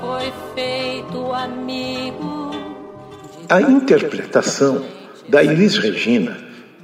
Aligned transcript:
Foi 0.00 0.32
feito, 0.54 1.32
amigo? 1.32 2.50
A 3.48 3.60
interpretação 3.60 4.84
da 5.28 5.42
Elis 5.42 5.76
Regina 5.76 6.36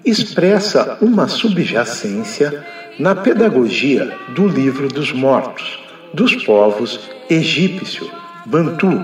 expressa 0.05 0.99
uma 1.01 1.29
subjacência 1.29 2.65
na 2.99 3.15
pedagogia 3.15 4.17
do 4.31 4.47
livro 4.47 4.89
dos 4.89 5.13
mortos, 5.13 5.81
dos 6.13 6.35
povos 6.45 7.01
egípcio, 7.31 8.11
bantu, 8.47 9.03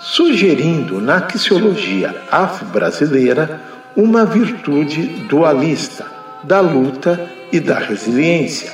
sugerindo 0.00 1.00
na 1.00 1.16
axiologia 1.16 2.14
afro-brasileira 2.30 3.60
uma 3.96 4.24
virtude 4.24 5.02
dualista 5.28 6.06
da 6.44 6.60
luta 6.60 7.28
e 7.52 7.60
da 7.60 7.78
resiliência. 7.78 8.72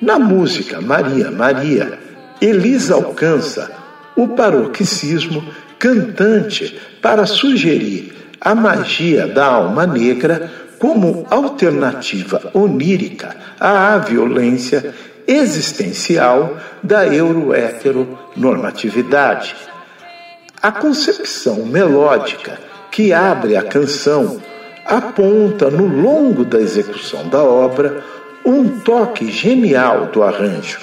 Na 0.00 0.18
música 0.18 0.80
Maria 0.80 1.30
Maria, 1.30 2.05
Elis 2.40 2.90
alcança 2.90 3.70
o 4.16 4.28
paroxismo 4.28 5.44
cantante 5.78 6.78
para 7.00 7.26
sugerir 7.26 8.16
a 8.40 8.54
magia 8.54 9.26
da 9.26 9.46
alma 9.46 9.86
negra 9.86 10.50
como 10.78 11.26
alternativa 11.30 12.50
onírica 12.54 13.34
à 13.58 13.98
violência 13.98 14.94
existencial 15.26 16.56
da 16.82 17.06
euroheteronormatividade. 17.06 19.56
A 20.62 20.70
concepção 20.70 21.64
melódica 21.66 22.58
que 22.90 23.10
abre 23.12 23.56
a 23.56 23.62
canção 23.62 24.40
aponta 24.84 25.70
no 25.70 25.86
longo 25.86 26.44
da 26.44 26.60
execução 26.60 27.26
da 27.28 27.42
obra 27.42 28.04
um 28.44 28.80
toque 28.80 29.30
genial 29.30 30.06
do 30.06 30.22
arranjo, 30.22 30.78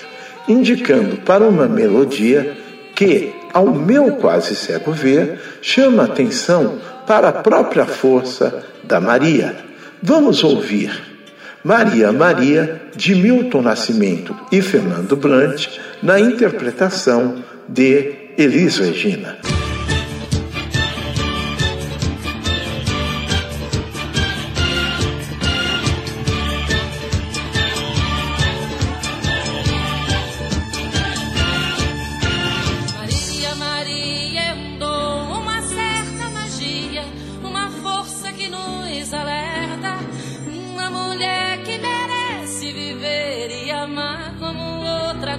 indicando 0.48 1.18
para 1.18 1.48
uma 1.48 1.68
melodia 1.68 2.56
que, 2.96 3.34
ao 3.54 3.74
meu 3.74 4.16
quase 4.18 4.56
cego 4.56 4.92
ver, 4.92 5.40
chama 5.62 6.04
atenção 6.04 6.80
para 7.08 7.30
a 7.30 7.34
própria 7.34 7.86
força 7.86 8.64
da 8.84 9.00
Maria. 9.00 9.56
Vamos 10.02 10.44
ouvir 10.44 11.14
Maria 11.64 12.12
Maria, 12.12 12.82
de 12.94 13.16
Milton 13.16 13.62
Nascimento 13.62 14.36
e 14.52 14.62
Fernando 14.62 15.16
Brant, 15.16 15.68
na 16.02 16.20
interpretação 16.20 17.36
de 17.70 18.14
Elis 18.38 18.78
Regina. 18.78 19.38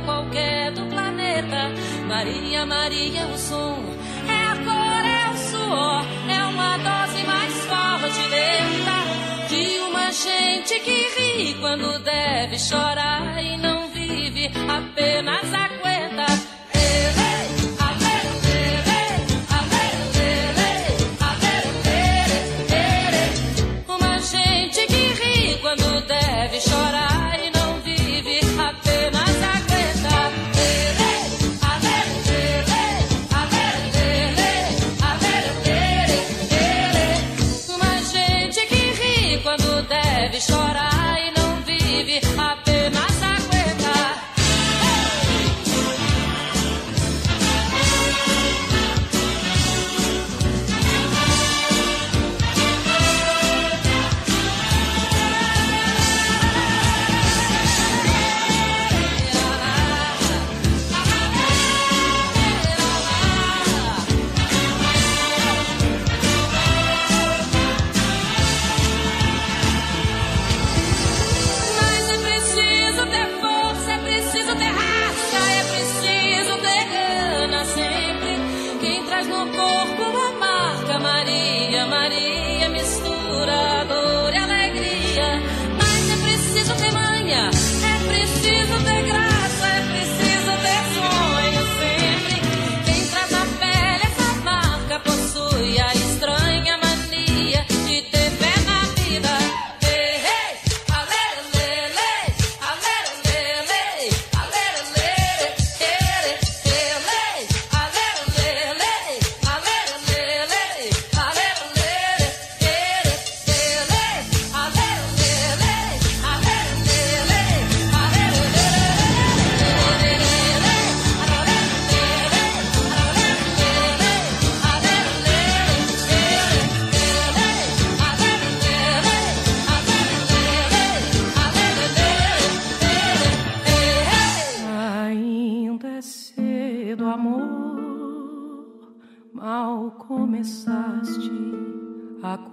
Qualquer 0.04 0.70
do 0.72 0.86
planeta. 0.86 1.72
Maria, 2.06 2.66
Maria 2.66 3.20
é 3.20 3.26
o 3.26 3.36
som, 3.36 3.78
é 4.28 4.42
a 4.42 4.56
cor, 4.56 5.04
é 5.04 5.30
o 5.30 5.36
suor, 5.36 6.04
é 6.28 6.44
uma 6.44 6.76
dose 6.78 7.26
mais 7.26 7.54
forte 7.66 8.28
lenta 8.28 9.48
de 9.48 9.78
uma 9.80 10.10
gente 10.12 10.80
que 10.80 11.08
ri 11.16 11.54
quando 11.60 11.98
deve 12.00 12.58
chorar 12.58 13.42
e 13.42 13.56
não 13.56 13.88
vive, 13.88 14.50
apenas 14.68 15.52
aguenta. 15.52 15.73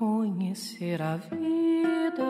Conhecer 0.01 1.00
a 1.00 1.18
vida. 1.18 2.25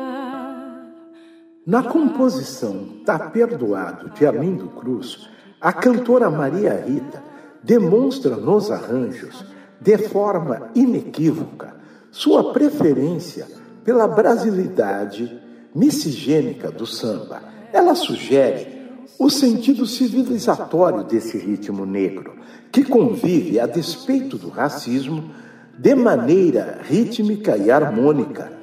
Na 1.65 1.81
composição 1.81 2.97
Tá 3.05 3.17
Perdoado 3.17 4.09
de 4.09 4.25
Arlindo 4.25 4.67
Cruz, 4.71 5.29
a 5.61 5.71
cantora 5.71 6.29
Maria 6.29 6.73
Rita 6.85 7.23
demonstra 7.63 8.35
nos 8.35 8.69
arranjos, 8.69 9.45
de 9.79 9.97
forma 10.09 10.69
inequívoca, 10.75 11.73
sua 12.11 12.51
preferência 12.51 13.47
pela 13.85 14.05
brasilidade 14.05 15.39
miscigênica 15.73 16.69
do 16.69 16.85
samba. 16.85 17.41
Ela 17.71 17.95
sugere 17.95 18.81
o 19.17 19.29
sentido 19.29 19.85
civilizatório 19.85 21.05
desse 21.05 21.37
ritmo 21.37 21.85
negro, 21.85 22.35
que 22.69 22.83
convive, 22.83 23.61
a 23.61 23.65
despeito 23.65 24.37
do 24.37 24.49
racismo, 24.49 25.31
de 25.81 25.95
maneira 25.95 26.77
rítmica 26.87 27.57
e 27.57 27.71
harmônica, 27.71 28.53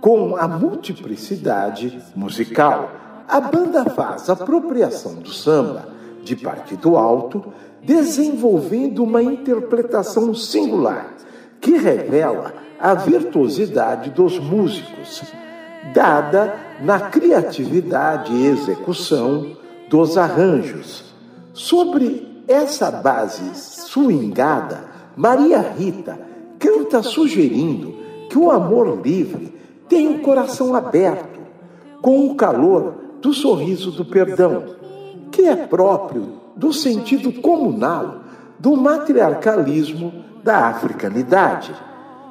com 0.00 0.36
a 0.36 0.46
multiplicidade 0.46 2.00
musical. 2.14 2.92
A 3.26 3.40
banda 3.40 3.86
faz 3.86 4.30
apropriação 4.30 5.16
do 5.16 5.30
samba 5.30 5.88
de 6.22 6.36
partido 6.36 6.96
alto, 6.96 7.44
desenvolvendo 7.82 9.02
uma 9.02 9.20
interpretação 9.20 10.32
singular 10.32 11.08
que 11.60 11.76
revela 11.76 12.54
a 12.78 12.94
virtuosidade 12.94 14.10
dos 14.10 14.38
músicos, 14.38 15.24
dada 15.92 16.54
na 16.80 17.00
criatividade 17.00 18.32
e 18.32 18.46
execução 18.46 19.56
dos 19.90 20.16
arranjos. 20.16 21.12
Sobre 21.52 22.44
essa 22.46 22.92
base 22.92 23.42
swingada, 23.56 24.84
Maria 25.16 25.60
Rita 25.60 26.33
canta 26.64 27.02
sugerindo 27.02 27.94
que 28.30 28.38
o 28.38 28.50
amor 28.50 29.02
livre 29.04 29.52
tem 29.86 30.08
o 30.08 30.20
coração 30.20 30.74
aberto, 30.74 31.38
com 32.00 32.26
o 32.26 32.34
calor 32.34 32.94
do 33.20 33.34
sorriso 33.34 33.90
do 33.90 34.02
perdão, 34.02 34.64
que 35.30 35.42
é 35.42 35.54
próprio 35.54 36.40
do 36.56 36.72
sentido 36.72 37.30
comunal 37.42 38.20
do 38.58 38.74
matriarcalismo 38.78 40.24
da 40.42 40.68
africanidade, 40.68 41.74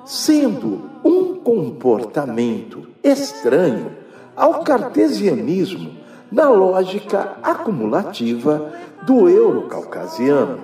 sendo 0.04 0.90
um 1.06 1.36
comportamento 1.36 2.88
estranho 3.04 3.92
ao 4.36 4.64
cartesianismo 4.64 5.92
na 6.32 6.50
lógica 6.50 7.38
acumulativa 7.44 8.74
do 9.04 9.30
euro-caucasiano. 9.30 10.62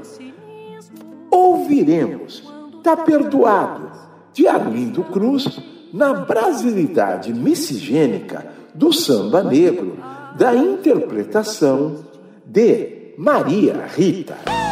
Ouviremos 1.29 2.58
Tá 2.83 2.95
Perdoado, 2.95 3.91
de 4.33 4.47
Arlindo 4.47 5.03
Cruz, 5.03 5.59
na 5.93 6.13
brasilidade 6.13 7.33
miscigênica 7.33 8.45
do 8.73 8.93
samba 8.93 9.43
negro, 9.43 9.97
da 10.37 10.55
interpretação 10.55 12.05
de 12.45 13.13
Maria 13.17 13.85
Rita. 13.95 14.68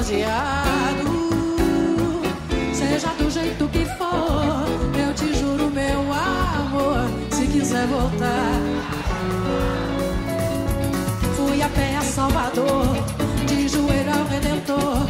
Bronzeado. 0.00 1.30
Seja 2.72 3.08
do 3.18 3.30
jeito 3.30 3.68
que 3.68 3.84
for, 3.96 4.64
eu 4.98 5.14
te 5.14 5.34
juro, 5.38 5.70
meu 5.70 6.00
amor, 6.12 7.08
se 7.30 7.46
quiser 7.46 7.86
voltar. 7.86 8.60
Fui 11.36 11.62
a 11.62 11.68
pé 11.68 11.96
a 11.96 12.02
Salvador, 12.02 12.86
de 13.46 13.68
joelho 13.68 14.12
ao 14.18 14.24
Redentor, 14.26 15.06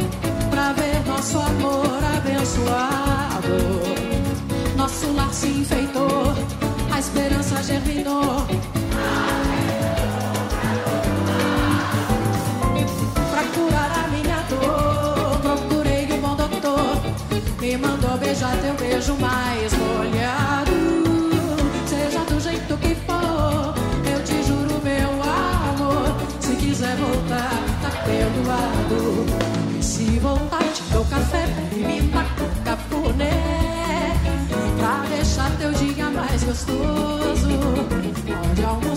pra 0.49 0.73
ver 0.73 1.05
nosso 1.07 1.37
amor 1.37 1.99
abençoado. 2.17 3.51
Nosso 4.75 5.11
lar 5.13 5.33
se 5.33 5.47
enfeitou, 5.47 6.33
a 6.91 6.99
esperança 6.99 7.63
germinou. 7.63 8.47
Beijo 19.01 19.15
mais 19.15 19.73
molhado. 19.73 20.71
Seja 21.87 22.19
do 22.19 22.39
jeito 22.39 22.77
que 22.77 22.93
for, 22.95 23.73
eu 24.13 24.23
te 24.23 24.43
juro, 24.43 24.79
meu 24.83 25.09
amor. 25.23 26.15
Se 26.39 26.55
quiser 26.55 26.95
voltar, 26.97 27.51
tá 27.81 27.89
perdoado. 28.05 29.25
Se 29.81 30.19
voltar, 30.19 30.63
te 30.73 30.83
dou 30.93 31.03
café, 31.05 31.47
pimenta 31.71 32.23
com 32.37 32.63
cafuné. 32.63 33.31
Pra 34.77 35.03
deixar 35.09 35.51
teu 35.57 35.71
dia 35.71 36.09
mais 36.11 36.43
gostoso. 36.43 37.49
Pode 38.27 38.63
almoçar 38.63 38.90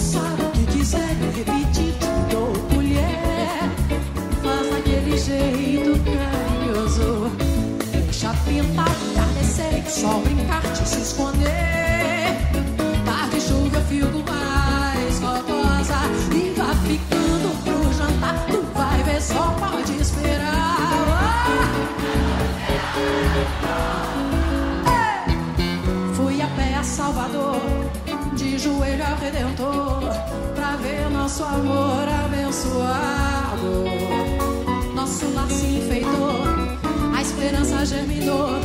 só 10.05 10.19
brincar 10.19 10.61
de 10.61 10.87
se 10.87 11.01
esconder. 11.01 12.37
Tarde 13.06 13.41
chuva, 13.41 13.77
eu 13.79 13.85
fico 13.87 14.19
mais 14.31 15.19
gostosa. 15.19 15.99
E 16.31 16.55
vai 16.59 16.75
ficando 16.85 17.49
pro 17.65 17.93
jantar. 17.99 18.47
Tu 18.51 18.61
vai 18.75 19.03
ver, 19.05 19.23
só 19.23 19.56
pode 19.59 19.93
esperar. 20.01 20.75
Fui 26.14 26.43
a 26.43 26.47
pé 26.49 26.75
a 26.75 26.83
Salvador, 26.83 27.62
de 28.37 28.59
joelho 28.59 29.05
ao 29.07 29.17
Redentor, 29.17 30.02
pra 30.55 30.76
ver 30.76 31.09
nosso 31.11 31.43
amor 31.45 32.07
abençoado. 32.26 33.85
Nosso 34.95 35.26
lar 35.35 35.49
se 35.49 35.67
enfeitou, 35.67 36.43
a 37.17 37.23
esperança 37.23 37.87
germinou. 37.87 38.61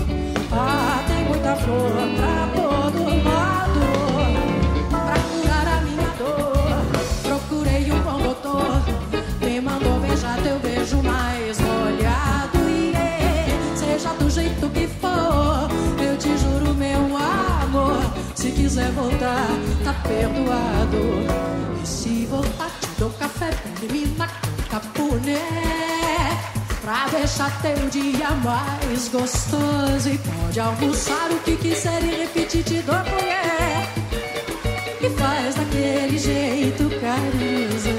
Ah, 0.52 1.09
muita 1.50 1.66
pra 2.16 2.48
todo 2.54 3.04
lado. 3.24 3.82
Pra 4.90 5.20
curar 5.32 5.68
a 5.68 5.82
minha 5.82 6.10
dor, 6.18 6.82
procurei 7.24 7.92
um 7.92 8.00
bom 8.02 8.20
doutor. 8.22 8.82
Me 9.42 9.62
mandou 9.62 10.00
beijar 10.00 10.38
teu 10.42 10.60
beijo 10.60 11.02
mais 11.02 11.60
molhado. 11.60 12.60
Yeah, 12.70 13.76
seja 13.76 14.10
do 14.14 14.30
jeito 14.30 14.70
que 14.70 14.88
for, 14.88 15.70
eu 16.04 16.18
te 16.18 16.38
juro, 16.38 16.74
meu 16.76 17.18
amor. 17.18 18.02
Se 18.36 18.52
quiser 18.52 18.92
voltar, 18.92 19.48
tá 19.84 19.94
perdoado. 20.08 21.26
E 21.82 21.88
se 21.88 22.26
voltar, 22.26 22.70
te 22.80 22.88
dou 23.00 23.10
café, 23.12 23.50
menina, 23.82 24.28
capuné. 24.70 25.99
Pra 26.90 27.06
deixar 27.06 27.52
teu 27.62 27.88
dia 27.90 28.32
mais 28.44 29.10
gostoso 29.10 30.10
E 30.10 30.18
pode 30.18 30.60
almoçar 30.60 31.30
o 31.30 31.38
que 31.42 31.56
quiser 31.56 32.02
e 32.02 32.22
repetir 32.22 32.64
te 32.64 32.82
dou 32.82 32.96
colher. 32.96 33.88
E 35.00 35.10
faz 35.12 35.54
daquele 35.54 36.18
jeito 36.18 36.90
carinhoso. 37.00 37.94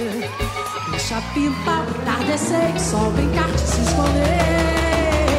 Deixa 0.90 1.22
pintar, 1.32 1.86
tardecer 2.04 2.80
sol 2.80 3.12
brincar 3.12 3.48
de 3.52 3.60
se 3.60 3.80
esconder. 3.80 5.38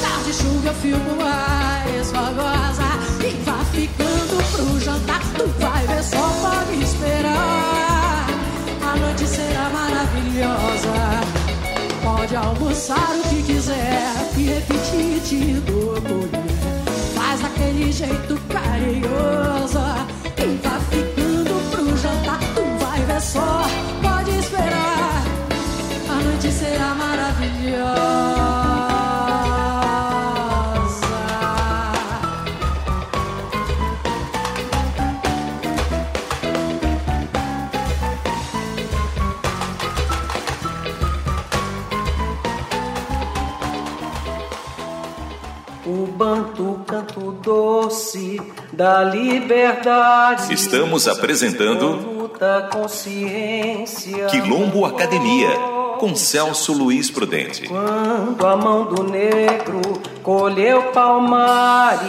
Tarde 0.00 0.32
chuva 0.32 0.68
eu 0.68 0.74
fico 0.74 1.16
mais 1.20 2.12
fogosa 2.12 3.26
E 3.26 3.30
vai 3.42 3.64
ficando 3.72 4.52
pro 4.52 4.80
jantar 4.80 5.20
Tu 5.36 5.46
vai 5.58 5.84
ver, 5.84 6.04
só 6.04 6.28
pode 6.40 6.80
esperar. 6.80 8.26
A 8.86 8.96
noite 8.96 9.26
será 9.26 9.68
maravilhosa 9.70 11.43
Pode 12.24 12.36
almoçar 12.36 13.18
o 13.18 13.28
que 13.28 13.42
quiser 13.42 14.32
e 14.38 14.44
repetir 14.44 15.20
te 15.28 15.60
dou 15.60 15.94
Faz 17.14 17.42
daquele 17.42 17.92
jeito 17.92 18.40
carinhoso 18.48 18.53
da 48.84 49.02
liberdade. 49.02 50.52
Estamos 50.52 51.08
apresentando 51.08 51.86
luta 51.92 52.68
consciência. 52.70 54.26
Quilombo 54.26 54.84
Academia 54.84 55.48
com 55.98 56.14
Celso 56.14 56.74
Luiz 56.74 57.10
Prudente. 57.10 57.66
Quando 57.66 58.46
a 58.46 58.54
mão 58.54 58.84
do 58.84 59.04
negro 59.04 59.80
colheu 60.22 60.82
palmares. 60.92 62.02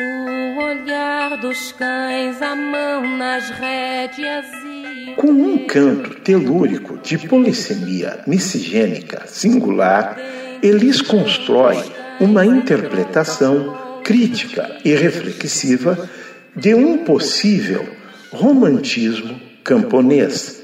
O 0.00 0.62
olhar 0.64 1.36
dos 1.40 1.70
cães, 1.70 2.42
a 2.42 2.56
mão 2.56 3.16
nas 3.16 3.50
rédeas 3.50 4.46
e... 4.66 5.14
Com 5.14 5.28
um 5.28 5.64
canto 5.64 6.16
telúrico 6.22 6.98
de 6.98 7.18
polissemia 7.18 8.20
miscigênica 8.26 9.28
singular, 9.28 10.18
Elis 10.62 11.00
constrói 11.00 11.82
uma 12.20 12.44
interpretação 12.44 13.76
crítica 14.02 14.76
e 14.84 14.94
reflexiva 14.94 16.08
de 16.56 16.74
um 16.74 16.98
possível 16.98 17.86
romantismo 18.32 19.40
camponês. 19.62 20.62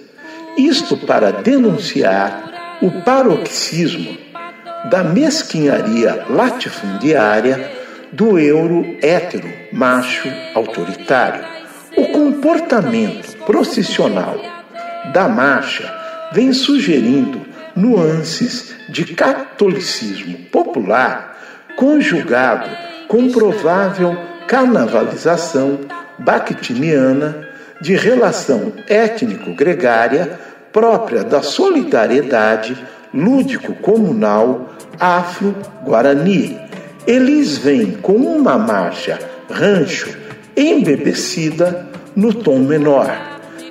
Isto 0.56 0.96
para 0.96 1.30
denunciar 1.30 2.78
o 2.82 2.90
paroxismo 3.02 4.16
da 4.90 5.04
mesquinharia 5.04 6.24
latifundiária 6.28 7.70
do 8.12 8.38
euro 8.38 8.96
hétero 9.00 9.48
macho 9.72 10.28
autoritário. 10.54 11.44
O 11.96 12.08
comportamento 12.08 13.36
processional 13.44 14.40
da 15.12 15.28
marcha 15.28 15.92
vem 16.32 16.52
sugerindo 16.52 17.53
nuances 17.76 18.74
de 18.88 19.04
catolicismo 19.14 20.38
popular 20.50 21.34
conjugado 21.76 22.70
com 23.08 23.30
provável 23.30 24.16
carnavalização 24.46 25.80
bactiniana 26.18 27.48
de 27.80 27.96
relação 27.96 28.72
étnico-gregária 28.88 30.38
própria 30.72 31.24
da 31.24 31.42
solidariedade 31.42 32.76
lúdico-comunal 33.12 34.74
afro-guarani. 34.98 36.58
Eles 37.06 37.58
vêm 37.58 37.92
com 37.92 38.14
uma 38.14 38.56
marcha 38.58 39.18
rancho 39.50 40.16
embebecida 40.56 41.86
no 42.16 42.32
tom 42.32 42.60
menor, 42.60 43.10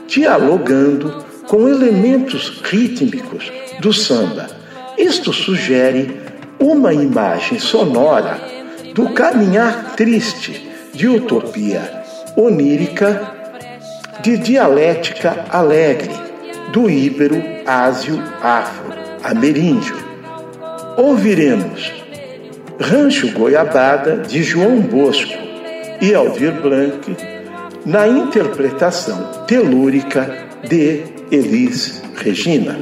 dialogando 0.07 1.25
com 1.47 1.67
elementos 1.67 2.61
rítmicos 2.63 3.51
do 3.79 3.93
samba. 3.93 4.47
Isto 4.97 5.33
sugere 5.33 6.21
uma 6.59 6.93
imagem 6.93 7.59
sonora 7.59 8.39
do 8.93 9.09
caminhar 9.09 9.95
triste 9.95 10.69
de 10.93 11.07
utopia 11.07 12.03
onírica, 12.37 13.21
de 14.21 14.37
dialética 14.37 15.45
alegre, 15.49 16.11
do 16.71 16.89
íbero 16.89 17.41
ásio 17.65 18.21
afro 18.41 18.93
ameríndio. 19.23 19.95
Ouviremos 20.97 21.91
Rancho 22.79 23.31
Goiabada 23.31 24.17
de 24.17 24.43
João 24.43 24.79
Bosco 24.79 25.33
e 26.01 26.13
Aldir 26.13 26.53
Blanc 26.61 27.15
na 27.85 28.07
interpretação 28.07 29.45
telúrica 29.47 30.47
de 30.67 31.03
Elis 31.31 32.01
Regina. 32.15 32.77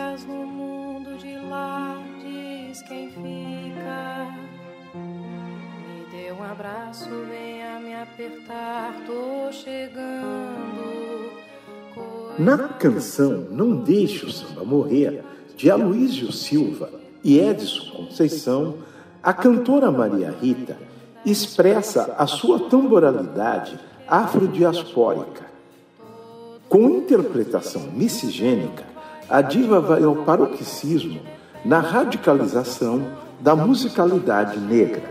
vivências 0.00 0.24
no 0.26 0.46
mundo 0.46 1.16
de 1.18 1.36
lá, 1.48 2.02
diz 2.22 2.82
quem 2.82 3.10
fica. 3.10 4.34
Me 4.94 6.06
dê 6.10 6.32
um 6.32 6.42
abraço, 6.42 7.08
venha 7.28 7.78
me 7.80 7.94
apertar, 7.94 8.94
tô 9.06 9.52
chegando. 9.52 11.30
Na 12.38 12.56
canção 12.68 13.46
Não 13.50 13.76
Deixe 13.76 14.24
o 14.24 14.32
Samba 14.32 14.64
Morrer, 14.64 15.22
de 15.56 15.70
Aloísio 15.70 16.32
Silva 16.32 16.90
e 17.22 17.38
Edson 17.38 17.90
Conceição, 17.96 18.78
a 19.22 19.34
cantora 19.34 19.90
Maria 19.90 20.34
Rita 20.40 20.78
expressa 21.26 22.14
a 22.16 22.26
sua 22.26 22.70
tamboralidade 22.70 23.78
afrodiaspórica. 24.08 25.50
Com 26.68 26.88
interpretação 26.88 27.82
miscigênica, 27.92 28.89
a 29.30 29.40
diva 29.40 29.80
vai 29.80 30.02
ao 30.02 30.16
paroxismo 30.16 31.20
na 31.64 31.78
radicalização 31.78 33.06
da 33.40 33.54
musicalidade 33.54 34.58
negra. 34.58 35.04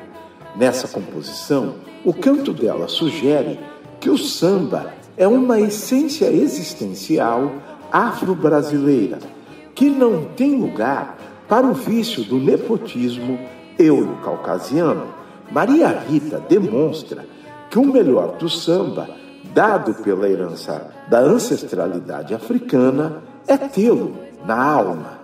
Nessa 0.56 0.88
composição, 0.88 1.76
o 2.04 2.14
canto 2.14 2.52
dela 2.54 2.90
sugere 2.90 3.60
que 4.00 4.10
o 4.10 4.18
samba 4.18 4.94
é 5.16 5.28
uma 5.28 5.60
essência 5.60 6.26
existencial 6.32 7.52
afro-brasileira 7.92 9.20
que 9.74 9.90
não 9.90 10.26
tem 10.26 10.60
lugar 10.60 11.18
para 11.48 11.66
o 11.66 11.74
vício 11.74 12.24
do 12.26 12.38
nepotismo 12.38 13.40
euro-caucasiano. 13.78 15.08
Maria 15.50 15.88
Rita 15.88 16.44
demonstra 16.48 17.26
que 17.70 17.80
o 17.80 17.86
melhor 17.86 18.38
do 18.38 18.50
samba, 18.50 19.10
dado 19.54 19.94
pela 20.04 20.30
herança 20.30 20.92
da 21.10 21.20
ancestralidade 21.20 22.34
africana, 22.34 23.29
é 23.48 23.58
tê-lo 23.58 24.16
na 24.46 24.62
alma. 24.62 25.20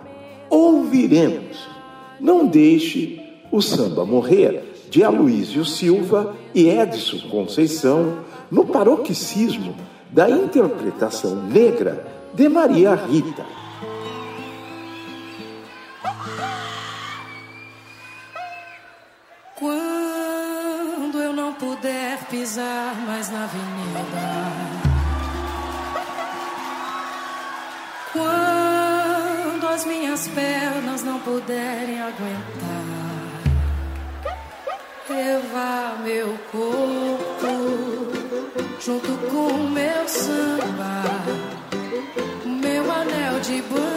Ouviremos 0.48 1.68
Não 2.20 2.46
Deixe 2.46 3.20
o 3.50 3.60
Samba 3.60 4.04
Morrer, 4.04 4.62
de 4.90 5.02
Aloísio 5.02 5.64
Silva 5.64 6.34
e 6.54 6.68
Edson 6.68 7.28
Conceição, 7.28 8.18
no 8.50 8.64
paroxismo 8.64 9.74
da 10.10 10.30
interpretação 10.30 11.36
negra 11.46 12.06
de 12.34 12.48
Maria 12.48 12.94
Rita. 12.94 13.44
Puderem 31.36 32.00
aguentar. 32.00 32.86
Levar 35.08 35.98
meu 36.02 36.38
corpo 36.50 37.52
junto 38.80 39.12
com 39.30 39.52
meu 39.68 40.08
samba, 40.08 41.02
meu 42.44 42.90
anel 42.90 43.40
de 43.40 43.62
bamba, 43.62 43.95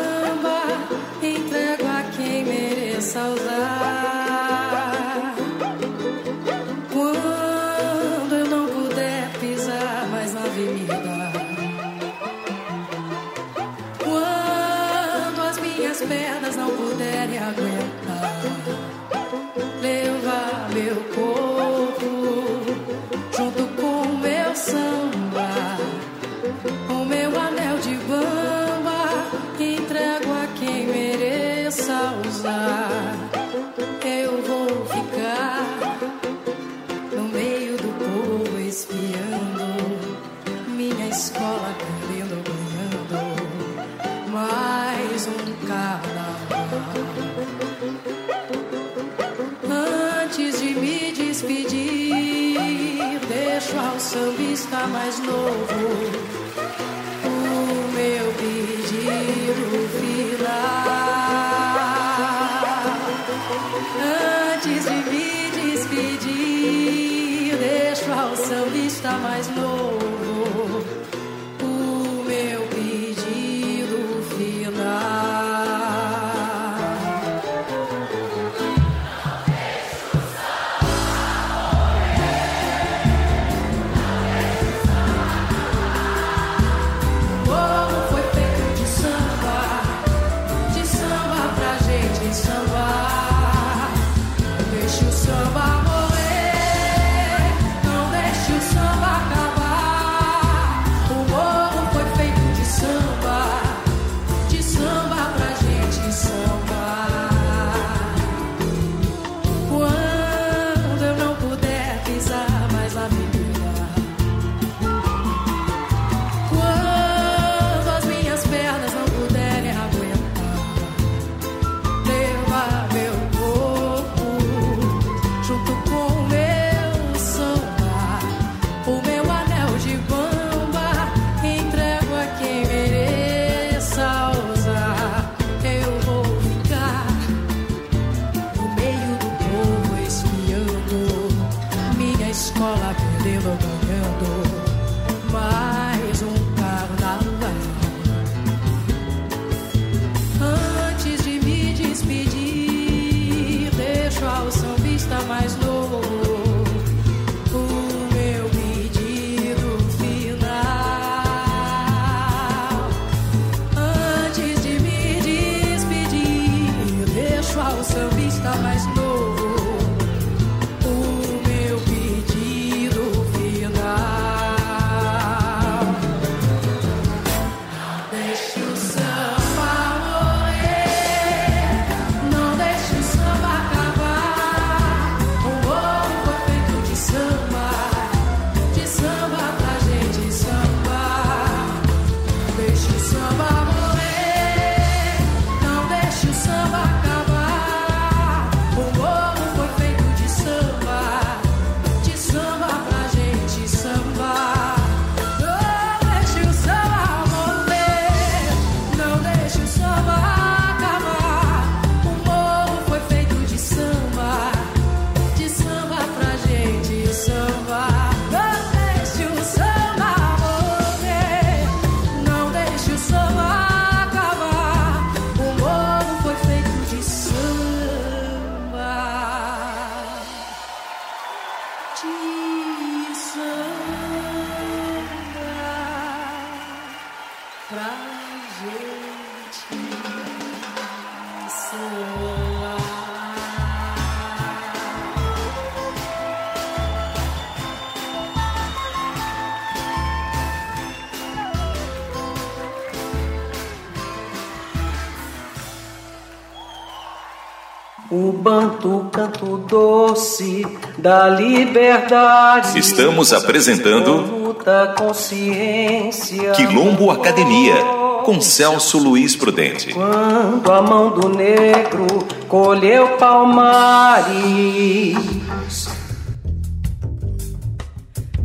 canto 259.19 259.57
doce 259.67 260.65
da 260.97 261.27
liberdade. 261.27 262.79
Estamos 262.79 263.33
apresentando 263.33 264.13
luta 264.13 264.95
consciência. 264.97 266.53
Quilombo 266.53 267.11
Academia 267.11 267.75
com 268.23 268.39
Celso 268.39 268.97
Luiz 268.97 269.35
Prudente. 269.35 269.93
Quando 269.93 270.71
a 270.71 270.81
mão 270.81 271.09
do 271.09 271.27
negro 271.27 272.07
colheu 272.47 273.17
palmares. 273.17 274.29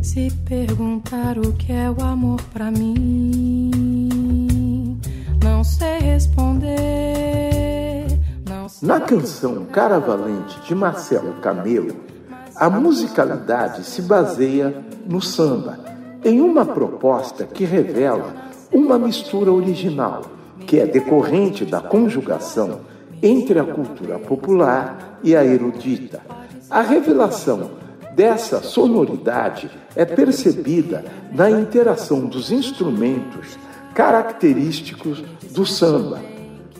Se 0.01 0.29
perguntar 0.45 1.37
o 1.37 1.53
que 1.53 1.71
é 1.71 1.89
o 1.89 2.03
amor 2.03 2.41
para 2.53 2.69
mim, 2.69 3.71
não 5.41 5.63
sei 5.63 5.99
responder. 5.99 7.54
Na 8.81 8.99
canção 8.99 9.65
Cara 9.71 9.99
Valente 9.99 10.59
de 10.67 10.75
Marcelo 10.75 11.35
Camelo, 11.35 11.95
a 12.57 12.69
musicalidade 12.69 13.85
se 13.85 14.01
baseia 14.01 14.83
no 15.07 15.21
samba, 15.21 15.79
em 16.23 16.41
uma 16.41 16.65
proposta 16.65 17.45
que 17.45 17.63
revela 17.63 18.33
uma 18.73 18.99
mistura 18.99 19.49
original, 19.49 20.23
que 20.67 20.77
é 20.77 20.85
decorrente 20.85 21.63
da 21.63 21.79
conjugação 21.79 22.81
entre 23.23 23.59
a 23.59 23.63
cultura 23.63 24.19
popular 24.19 25.19
e 25.23 25.35
a 25.35 25.45
erudita. 25.45 26.21
A 26.69 26.81
revelação 26.81 27.71
dessa 28.13 28.61
sonoridade 28.61 29.71
é 29.95 30.03
percebida 30.03 31.05
na 31.31 31.49
interação 31.49 32.25
dos 32.25 32.51
instrumentos 32.51 33.57
característicos 33.93 35.23
do 35.51 35.65
samba 35.65 36.34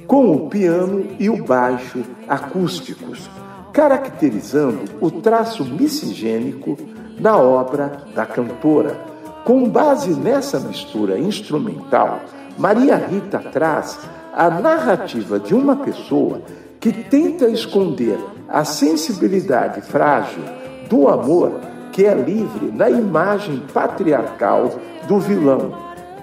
com 0.08 0.32
o 0.32 0.50
piano 0.50 1.08
e 1.20 1.30
o 1.30 1.44
baixo 1.44 2.04
acústicos, 2.28 3.30
caracterizando 3.74 4.84
o 5.02 5.10
traço 5.10 5.66
miscigênico 5.66 6.78
na 7.20 7.38
obra 7.38 8.04
da 8.14 8.26
cantora. 8.26 8.96
Com 9.44 9.70
base 9.70 10.12
nessa 10.12 10.60
mistura 10.60 11.20
instrumental, 11.20 12.20
Maria 12.58 12.96
Rita 12.96 13.40
traz 13.40 14.00
a 14.34 14.50
narrativa 14.50 15.40
de 15.40 15.54
uma 15.54 15.76
pessoa 15.78 16.42
que 16.80 16.92
tenta 16.92 17.48
esconder 17.48 18.18
a 18.48 18.64
sensibilidade 18.64 19.82
frágil 19.82 20.44
do 20.90 21.08
amor 21.08 21.52
que 21.92 22.06
é 22.06 22.14
livre 22.14 22.72
na 22.74 22.90
imagem 22.90 23.64
patriarcal 23.74 24.72
do 25.08 25.20
vilão, 25.20 25.74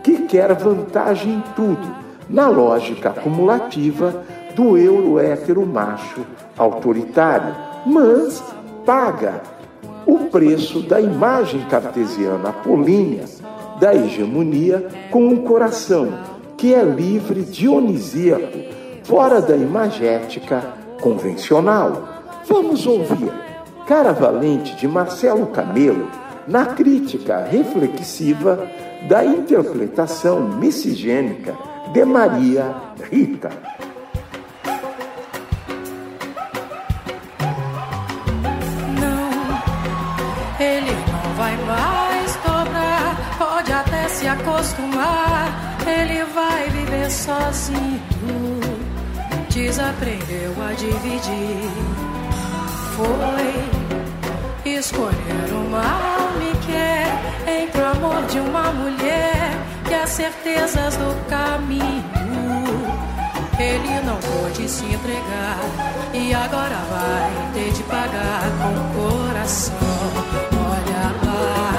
que 0.02 0.26
quer 0.26 0.52
vantagem 0.54 1.34
em 1.34 1.40
tudo 1.56 2.01
na 2.28 2.48
lógica 2.48 3.10
acumulativa 3.10 4.24
do 4.54 4.76
euro 4.76 5.18
hétero 5.18 5.66
macho 5.66 6.24
autoritário, 6.56 7.54
mas 7.86 8.42
paga 8.84 9.40
o 10.06 10.18
preço 10.30 10.80
da 10.80 11.00
imagem 11.00 11.60
cartesiana 11.68 12.50
apolínea 12.50 13.24
da 13.80 13.94
hegemonia 13.94 14.86
com 15.10 15.26
um 15.26 15.38
coração 15.38 16.08
que 16.56 16.74
é 16.74 16.82
livre 16.82 17.42
dionisíaco, 17.42 18.58
fora 19.04 19.40
da 19.40 19.56
imagética 19.56 20.62
convencional. 21.00 22.08
Vamos 22.46 22.86
ouvir 22.86 23.32
Cara 23.86 24.12
Valente 24.12 24.76
de 24.76 24.86
Marcelo 24.86 25.46
Camelo 25.46 26.08
na 26.46 26.66
crítica 26.66 27.44
reflexiva 27.44 28.66
da 29.08 29.24
interpretação 29.24 30.40
miscigênica 30.40 31.71
de 31.92 32.04
Maria 32.04 32.74
Rita. 33.10 33.50
Não, 38.98 39.30
ele 40.58 40.92
não 40.92 41.34
vai 41.34 41.56
mais 41.66 42.36
dobrar, 42.36 43.36
pode 43.38 43.72
até 43.72 44.08
se 44.08 44.26
acostumar, 44.26 45.76
ele 45.86 46.24
vai 46.34 46.70
viver 46.70 47.10
sozinho. 47.10 48.00
Desaprendeu 49.50 50.54
a 50.66 50.72
dividir, 50.72 51.70
foi 52.96 54.72
escolher 54.78 55.52
o 55.52 55.70
mal 55.70 56.30
me 56.38 56.52
quer 56.66 57.60
entre 57.60 57.82
o 57.82 57.86
amor 57.86 58.24
de 58.26 58.40
uma 58.40 58.72
mulher 58.72 59.71
que 59.92 59.96
as 59.96 60.08
certezas 60.08 60.96
do 60.96 61.14
caminho. 61.28 62.02
Ele 63.58 64.00
não 64.06 64.16
pôde 64.16 64.66
se 64.66 64.86
entregar 64.86 65.58
e 66.14 66.32
agora 66.32 66.78
vai 66.90 67.52
ter 67.52 67.70
de 67.72 67.82
pagar 67.82 68.42
com 68.58 68.72
o 68.72 69.28
coração. 69.28 69.76
Olha 70.54 71.04
lá, 71.26 71.71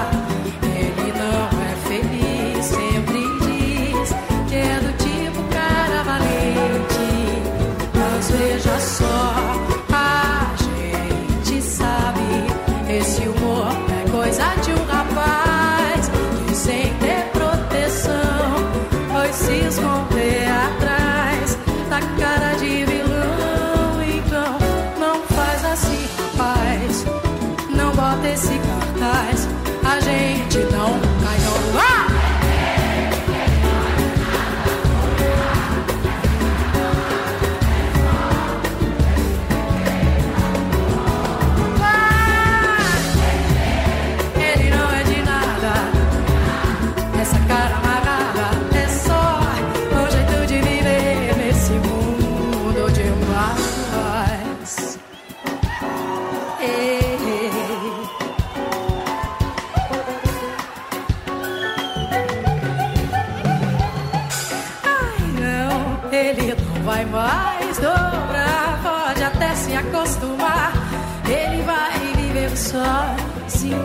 Ele 71.28 71.62
vai 71.64 72.00
viver 72.16 72.58
sozinho, 72.58 73.78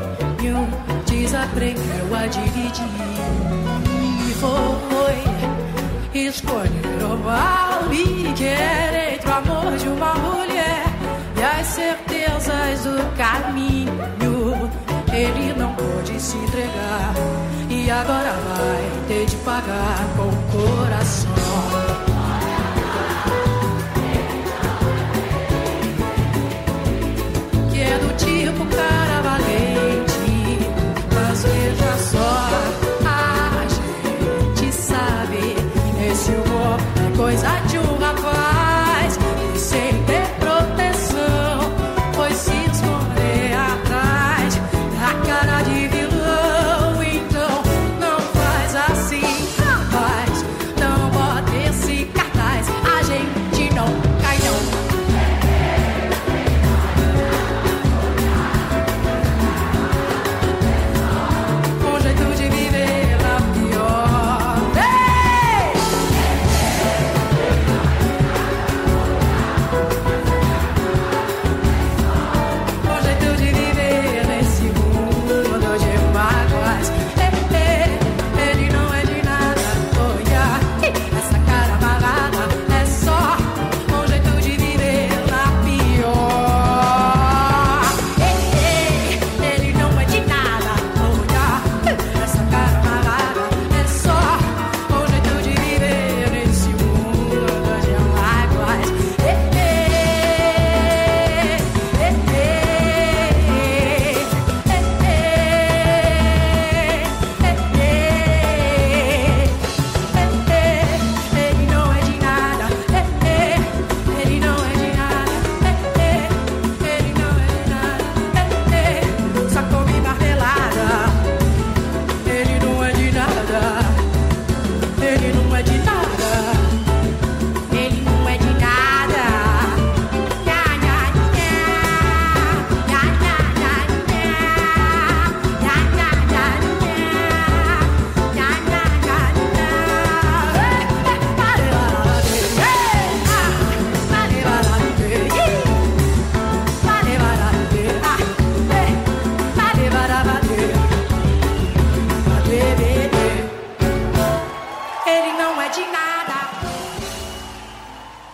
desaprendeu 1.07 2.15
a 2.15 2.27
dividir. 2.27 2.85
Foi 4.41 5.29
escolher 6.15 7.05
o 7.05 7.17
mal 7.19 7.93
e 7.93 8.33
quer 8.35 9.15
entre 9.15 9.29
o 9.29 9.35
amor 9.35 9.77
de 9.77 9.89
uma 9.89 10.15
mulher 10.15 10.85
e 11.37 11.43
as 11.43 11.67
certezas 11.67 12.85
do 12.85 13.17
caminho. 13.17 13.99
Ele 15.13 15.55
não 15.59 15.75
pôde 15.75 16.21
se 16.21 16.37
entregar 16.37 17.13
e 17.69 17.91
agora 17.91 18.33
vai 18.33 18.91
ter 19.09 19.27
de 19.27 19.37
pagar 19.37 20.07
com 20.17 20.29
o 20.29 20.87
coração. 20.87 21.88
Tipo 28.19 28.67
cara 28.67 29.23
valente. 29.23 30.59
Mas 31.15 31.43
veja 31.45 31.97
só, 32.11 32.49
a 33.07 33.67
gente 34.57 34.73
sabe, 34.75 35.57
esse 36.11 36.33
humor 36.33 36.79
é 37.07 37.17
coisa 37.17 37.49
de 37.69 37.79
um 37.79 37.98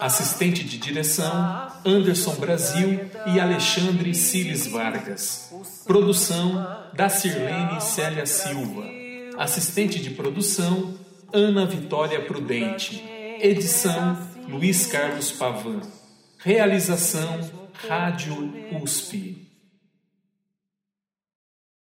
Assistente 0.00 0.64
de 0.64 0.78
direção: 0.78 1.68
Anderson 1.84 2.34
Brasil 2.34 3.08
e 3.26 3.40
Alexandre 3.40 4.14
Ciles 4.14 4.66
Vargas. 4.66 5.52
Produção: 5.86 6.66
da 6.92 7.08
Sirlene 7.08 7.80
Célia 7.80 8.26
Silva. 8.26 8.84
Assistente 9.38 10.00
de 10.00 10.10
produção: 10.10 10.94
Ana 11.32 11.66
Vitória 11.66 12.24
Prudente. 12.24 13.02
Edição: 13.40 14.18
Luiz 14.48 14.86
Carlos 14.86 15.32
Pavan. 15.32 15.80
Realização: 16.38 17.40
Rádio 17.88 18.52
USP. 18.82 19.45